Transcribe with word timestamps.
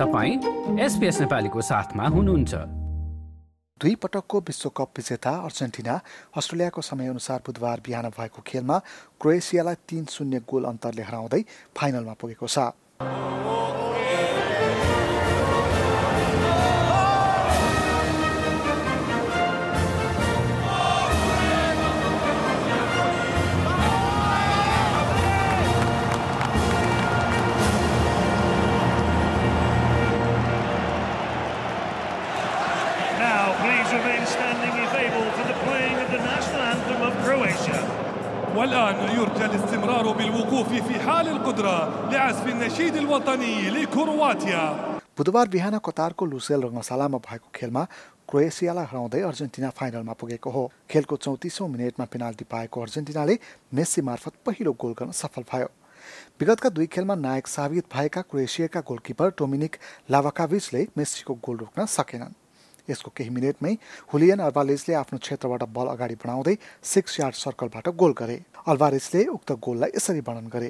तपाईँ 0.00 0.80
एसपिएस 0.80 1.20
नेपालीको 1.20 1.60
साथमा 1.60 2.04
हुनुहुन्छ। 2.08 2.54
दुई 3.80 3.94
पटकको 4.00 4.38
विश्वकप 4.40 4.88
विजेता 4.96 5.30
अर्जेन्टिना 5.44 5.94
अस्ट्रेलियाको 6.36 6.80
समयअनुसार 6.80 7.40
बुधबार 7.46 7.80
बिहान 7.84 8.08
भएको 8.08 8.42
खेलमा 8.46 8.78
क्रोएसियालाई 9.20 9.74
तीन 9.88 10.04
शून्य 10.08 10.40
गोल 10.48 10.64
अन्तरले 10.64 11.02
हराउँदै 11.04 11.44
फाइनलमा 11.76 12.14
पुगेको 12.16 12.46
छ। 12.48 12.72
والآن 38.55 38.95
يرجى 39.17 39.45
الاستمرار 39.45 40.11
بالوقوف 40.11 40.69
في 40.87 40.99
حال 40.99 41.27
القدرة 41.27 42.09
لعزف 42.11 42.47
النشيد 42.47 42.95
الوطني 42.95 43.69
لكرواتيا 43.69 44.95
बुधबार 45.17 45.47
बिहान 45.47 45.77
कतारको 45.79 46.25
लुसेल 46.25 46.61
रङ्गशालामा 46.63 47.17
भएको 47.27 47.47
खेलमा 47.55 47.83
क्रोएसियालाई 48.29 48.85
हराउँदै 48.91 49.21
अर्जेन्टिना 49.29 49.69
फाइनलमा 49.77 50.13
पुगेको 50.21 50.49
हो 50.55 50.63
खेलको 50.91 51.15
चौतिसौँ 51.25 51.67
मिनटमा 51.73 52.05
पेनाल्टी 52.13 52.45
पाएको 52.51 52.81
अर्जेन्टिनाले 52.81 53.35
मेस्सी 53.73 54.01
मार्फत 54.09 54.33
पहिलो 54.45 54.71
गोल 54.81 54.93
गर्न 54.99 55.11
सफल 55.15 55.43
भयो 55.51 55.69
विगतका 56.39 56.69
दुई 56.75 56.87
खेलमा 56.93 57.15
नायक 57.17 57.47
साबित 57.47 57.85
भएका 57.93 58.21
क्रोएसियाका 58.29 58.81
गोलकिपर 58.89 59.29
डोमिनिक 59.39 59.77
लाभाकाभिचले 60.11 60.81
मेस्सीको 60.97 61.33
गोल 61.45 61.57
रोक्न 61.59 61.85
सकेनन् 61.93 62.35
यसको 62.89 63.11
केही 63.17 63.29
मिनटमै 63.37 63.73
हुलियन 64.13 64.39
अल्भारेजले 64.47 64.93
आफ्नो 65.01 65.17
क्षेत्रबाट 65.25 65.63
बल 65.77 65.87
अगाडि 65.95 66.15
बढाउँदै 66.21 66.55
सिक्स 66.93 67.19
यार्ड 67.19 67.35
सर्कलबाट 67.45 67.87
गोल 68.01 68.13
गरे 68.21 68.37
अल्भारेजले 68.73 69.25
उक्त 69.37 69.51
गोललाई 69.67 69.97
यसरी 69.97 70.21
वर्णन 70.27 70.47
गरे 70.57 70.69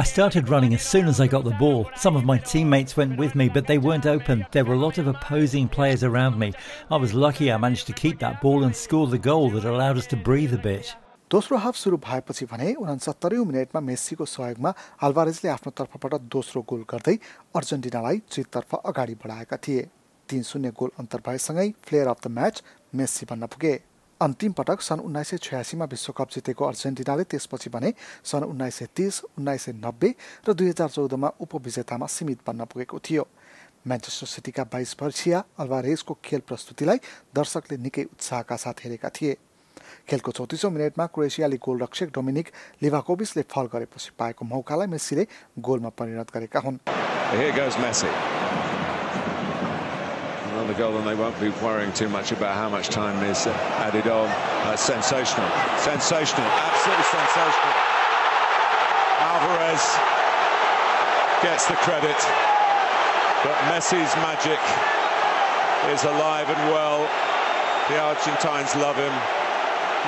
I 0.00 0.02
started 0.04 0.50
running 0.50 0.74
as 0.74 0.82
soon 0.82 1.06
as 1.08 1.18
I 1.18 1.26
got 1.26 1.44
the 1.44 1.54
ball. 1.60 1.80
Some 1.96 2.14
of 2.18 2.24
my 2.30 2.36
teammates 2.50 2.96
went 2.98 3.16
with 3.22 3.34
me, 3.34 3.48
but 3.48 3.66
they 3.66 3.78
weren't 3.78 4.06
open. 4.06 4.44
There 4.52 4.66
were 4.68 4.74
a 4.74 4.84
lot 4.84 4.98
of 4.98 5.08
opposing 5.12 5.66
players 5.76 6.04
around 6.04 6.38
me. 6.38 6.52
I 6.90 6.98
was 7.04 7.14
lucky 7.14 7.50
I 7.50 7.56
managed 7.56 7.86
to 7.86 7.94
keep 8.04 8.18
that 8.18 8.40
ball 8.42 8.64
and 8.64 8.76
score 8.84 9.06
the 9.06 9.24
goal 9.30 9.50
that 9.52 9.64
allowed 9.64 9.96
us 9.96 10.06
to 10.08 10.16
breathe 10.16 10.52
a 10.52 10.62
bit. 10.70 10.94
दोस्रो 11.33 11.57
half 11.57 11.75
सुरु 11.75 11.97
भएपछि 11.97 12.45
भने 12.45 12.73
उनासत्तरी 12.77 13.37
मिनटमा 13.41 13.79
मेस्सीको 13.81 14.25
सहयोगमा 14.27 14.73
अल्भारेजले 15.01 15.49
आफ्नो 15.49 15.71
तर्फबाट 15.73 16.13
दोस्रो 16.29 16.61
goal 16.61 16.83
गर्दै 16.85 17.15
अर्जेन्टिनालाई 17.57 18.17
जिततर्फ 18.29 18.75
अगाडि 18.75 19.15
बढाएका 19.17 19.57
थिए। 19.57 19.87
तीन 20.29 20.43
शून्य 20.45 20.69
गोल 20.77 20.91
अन्तर 20.99 21.21
भएसँगै 21.25 21.67
player 21.89 22.07
of 22.07 22.19
the 22.21 22.27
match 22.29 22.61
Messi 22.93 23.25
बन्न 23.25 23.47
पुगे। 23.49 23.73
अन्तिम 24.21 24.51
पटक 24.53 24.81
सन् 24.81 25.01
उन्नाइस 25.01 25.29
सय 25.29 25.37
छयासीमा 25.41 25.85
विश्वकप 25.89 26.29
जितेको 26.33 26.65
अर्जेन्टिनाले 26.65 27.23
त्यसपछि 27.25 27.69
भने 27.73 27.93
सन् 28.23 28.45
उन्नाइस 28.45 28.75
सय 28.75 28.87
तिस 28.93 29.21
उन्नाइस 29.33 29.65
सय 29.65 29.73
नब्बे 29.75 30.09
र 30.45 30.53
दुई 30.53 30.69
हजार 30.69 30.89
चौधमा 30.89 31.31
उपविजेतामा 31.41 32.07
सीमित 32.07 32.45
बन्न 32.47 32.65
पुगेको 32.69 32.99
थियो। 33.01 33.25
म्यान्चेस्टर 33.87 34.27
सिटीका 34.27 34.63
बाइस 34.69 34.95
वर्षीय 35.01 35.33
अल्भारेजको 35.33 36.13
खेल 36.23 36.41
प्रस्तुतिलाई 36.45 36.97
दर्शकले 37.33 37.77
निकै 37.81 38.03
उत्साहका 38.13 38.55
साथ 38.55 38.85
हेरेका 38.85 39.09
थिए। 39.09 39.33
खेलको 40.08 40.32
चौतिसौँ 40.32 40.70
मिनटमा 40.72 41.06
क्रोएसियाली 41.14 41.56
गोलरक्षक 41.60 42.08
डोमिनिक 42.14 42.46
लिभाकोभिसले 42.82 43.42
फल 43.52 43.66
गरेपछि 43.74 44.10
पाएको 44.18 44.44
मौकालाई 44.44 44.86
मेस्सीले 44.96 45.24
गोलमा 45.68 45.88
परिणत 46.00 46.30
गरेका 46.34 46.60
हुन् 46.64 46.78
Another 50.58 50.74
goal, 50.74 50.96
and 50.98 51.06
they 51.06 51.14
won't 51.14 51.38
be 51.40 51.50
worrying 51.64 51.92
too 51.92 52.08
much 52.08 52.32
about 52.32 52.56
how 52.56 52.68
much 52.68 52.88
time 52.88 53.22
is 53.24 53.46
added 53.86 54.08
on. 54.08 54.26
Uh, 54.28 54.74
sensational, 54.76 55.48
sensational, 55.78 56.48
absolutely 56.62 57.06
sensational. 57.10 57.74
Alvarez 59.28 59.84
gets 61.46 61.68
the 61.68 61.78
credit, 61.86 62.18
but 63.44 63.56
Messi's 63.70 64.14
magic 64.26 64.58
is 65.94 66.02
alive 66.04 66.50
and 66.50 66.62
well. 66.74 67.06
The 67.88 68.00
Argentines 68.00 68.74
love 68.76 68.96
him. 68.96 69.14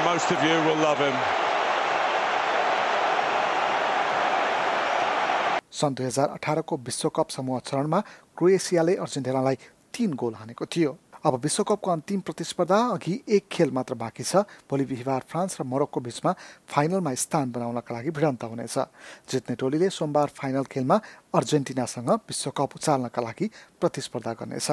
Most 0.03 0.29
of 0.29 0.43
you 0.43 0.55
will 0.65 0.79
love 0.83 0.99
him. 0.99 1.15
सन् 5.71 5.95
दुई 5.95 6.05
हजार 6.05 6.29
अठारको 6.29 6.77
विश्वकप 6.77 7.29
समूह 7.29 7.59
चरणमा 7.63 7.99
क्रोएसियाले 8.37 8.95
अर्जेन्टिनालाई 8.95 9.55
तीन 9.95 10.13
goal 10.13 10.33
हानेको 10.35 10.65
थियो। 10.65 10.91
अब 11.25 11.33
विश्वकपको 11.43 11.91
अन्तिम 11.91 12.19
प्रतिस्पर्धा 12.27 12.79
अघि 12.93 13.13
एक 13.27 13.47
खेल 13.47 13.71
मात्र 13.71 13.95
बाँकी 13.95 14.23
छ। 14.23 14.43
भोलि 14.67 14.85
बिहिबार 14.85 15.21
फ्रान्स 15.31 15.59
र 15.59 15.63
मोरक्को 15.63 15.99
बिचमा 16.03 16.31
फाइनलमा 16.67 17.13
स्थान 17.15 17.51
बनाउनका 17.55 17.95
लागि 17.95 18.11
भिडन्त 18.11 18.43
हुनेछ। 18.43 18.77
जित्ने 19.31 19.55
टोलीले 19.55 19.89
सोमबार 19.89 20.27
फाइनल 20.35 20.63
खेलमा 20.67 20.97
अर्जेन्टिनासँग 21.33 22.09
विश्वकप 22.27 22.75
उचाल्नका 22.75 23.21
लागि 23.21 23.47
प्रतिस्पर्धा 23.79 24.33
गर्नेछ। 24.43 24.69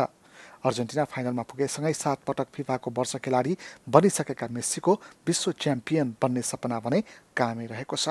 अर्जेन्टिना 0.65 1.05
फाइनलमा 1.05 1.43
पुगेसँगै 1.43 1.93
सात 1.93 2.19
पटक 2.27 2.47
फिफाको 2.55 2.91
वर्ष 2.95 3.17
खेलाडी 3.25 3.53
बनिसकेका 3.89 4.47
मेस्सीको 4.51 4.93
विश्व 5.27 5.53
च्याम्पियन 5.59 6.15
बन्ने 6.23 6.43
सपना 6.43 6.79
भने 6.81 6.99
कामै 7.37 7.67
रहेको 7.67 7.97
छ। 7.97 8.07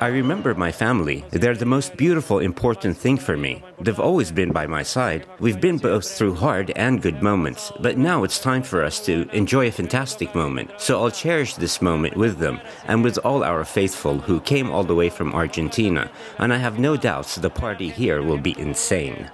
I 0.00 0.06
remember 0.06 0.54
my 0.54 0.72
family. 0.72 1.24
They're 1.30 1.54
the 1.54 1.66
most 1.66 1.96
beautiful, 1.96 2.38
important 2.38 2.96
thing 2.96 3.18
for 3.18 3.36
me. 3.36 3.62
They've 3.80 4.00
always 4.00 4.32
been 4.32 4.50
by 4.50 4.66
my 4.66 4.82
side. 4.82 5.26
We've 5.38 5.60
been 5.60 5.76
both 5.76 6.10
through 6.10 6.34
hard 6.34 6.72
and 6.76 7.02
good 7.02 7.22
moments, 7.22 7.70
but 7.80 7.98
now 7.98 8.24
it's 8.24 8.40
time 8.40 8.62
for 8.62 8.82
us 8.82 9.04
to 9.06 9.28
enjoy 9.32 9.68
a 9.68 9.70
fantastic 9.70 10.34
moment. 10.34 10.70
So 10.78 11.00
I'll 11.00 11.10
cherish 11.10 11.54
this 11.54 11.82
moment 11.82 12.16
with 12.16 12.38
them 12.38 12.60
and 12.86 13.04
with 13.04 13.18
all 13.24 13.44
our 13.44 13.64
faithful 13.64 14.18
who 14.18 14.40
came 14.40 14.70
all 14.70 14.84
the 14.84 14.94
way 14.94 15.10
from 15.10 15.34
Argentina. 15.34 16.10
And 16.38 16.52
I 16.52 16.56
have 16.56 16.78
no 16.78 16.96
doubts 16.96 17.36
the 17.36 17.50
party 17.50 17.88
here 17.90 18.22
will 18.22 18.38
be 18.38 18.58
insane. 18.58 19.28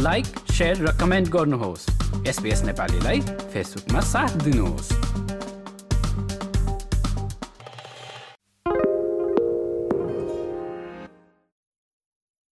Like 0.00 0.26
share 0.54 0.76
र 0.86 0.90
comment 1.00 1.28
गर्नुहोस् 1.34 1.86
SBS 2.30 2.62
नेपालीलाई 2.64 3.20
फेसबुकमा 3.52 4.00
साथ 4.14 4.36
दिनुहोस् 4.44 5.21